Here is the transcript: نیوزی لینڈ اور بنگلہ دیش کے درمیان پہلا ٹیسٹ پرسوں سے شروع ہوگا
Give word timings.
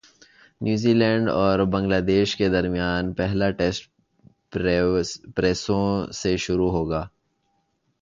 نیوزی 0.61 0.93
لینڈ 0.93 1.25
اور 1.31 1.59
بنگلہ 1.73 1.99
دیش 2.07 2.35
کے 2.35 2.47
درمیان 2.49 3.13
پہلا 3.13 3.49
ٹیسٹ 3.51 3.89
پرسوں 5.35 5.85
سے 6.13 6.35
شروع 6.37 6.69
ہوگا 6.71 7.07